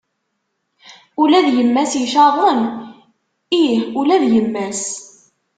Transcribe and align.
Ula 1.21 1.39
d 1.45 1.47
yemma-s 1.57 1.93
icaḍen? 2.03 2.61
Ih 3.61 3.79
ula 3.99 4.15
d 4.21 4.23
yemma-s. 4.35 4.81